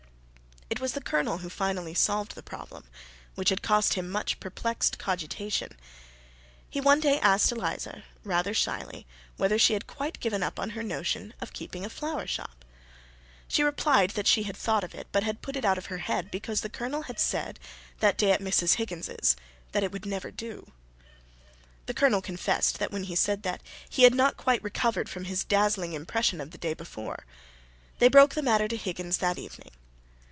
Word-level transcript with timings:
It 0.73 0.79
was 0.79 0.93
the 0.93 1.01
Colonel 1.01 1.39
who 1.39 1.49
finally 1.49 1.93
solved 1.93 2.33
the 2.33 2.41
problem, 2.41 2.85
which 3.35 3.49
had 3.49 3.61
cost 3.61 3.95
him 3.95 4.09
much 4.09 4.39
perplexed 4.39 4.97
cogitation. 4.97 5.77
He 6.69 6.79
one 6.79 7.01
day 7.01 7.19
asked 7.19 7.51
Eliza, 7.51 8.05
rather 8.23 8.53
shyly, 8.53 9.05
whether 9.35 9.59
she 9.59 9.73
had 9.73 9.85
quite 9.85 10.21
given 10.21 10.41
up 10.41 10.57
her 10.57 10.81
notion 10.81 11.33
of 11.41 11.51
keeping 11.51 11.83
a 11.83 11.89
flower 11.89 12.25
shop. 12.25 12.63
She 13.49 13.63
replied 13.63 14.11
that 14.11 14.27
she 14.27 14.43
had 14.43 14.55
thought 14.55 14.85
of 14.85 14.95
it, 14.95 15.07
but 15.11 15.23
had 15.23 15.41
put 15.41 15.57
it 15.57 15.65
out 15.65 15.77
of 15.77 15.87
her 15.87 15.97
head, 15.97 16.31
because 16.31 16.61
the 16.61 16.69
Colonel 16.69 17.03
had 17.03 17.19
said, 17.19 17.59
that 17.99 18.17
day 18.17 18.31
at 18.31 18.39
Mrs. 18.41 18.75
Higgins's, 18.75 19.35
that 19.73 19.83
it 19.83 19.91
would 19.91 20.05
never 20.05 20.31
do. 20.31 20.71
The 21.85 21.93
Colonel 21.93 22.21
confessed 22.21 22.79
that 22.79 22.93
when 22.93 23.03
he 23.03 23.15
said 23.15 23.43
that, 23.43 23.61
he 23.89 24.03
had 24.03 24.15
not 24.15 24.37
quite 24.37 24.63
recovered 24.63 25.09
from 25.09 25.25
the 25.25 25.45
dazzling 25.49 25.91
impression 25.91 26.39
of 26.39 26.51
the 26.51 26.57
day 26.57 26.73
before. 26.73 27.25
They 27.99 28.07
broke 28.07 28.35
the 28.35 28.41
matter 28.41 28.69
to 28.69 28.77
Higgins 28.77 29.17
that 29.17 29.37
evening. 29.37 29.71